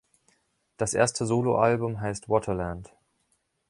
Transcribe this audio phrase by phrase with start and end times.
[0.77, 2.91] Das erste Soloalbum heißt „Waterland“.